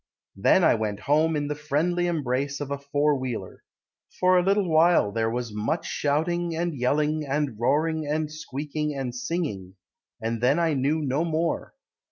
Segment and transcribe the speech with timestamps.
[0.35, 3.63] Then I went home In the friendly embrace Of a four wheeler.
[4.19, 9.13] For a little while, There was much shouting and yelling and roaring and squeaking and
[9.13, 9.75] singing;
[10.19, 11.75] And then I knew No more.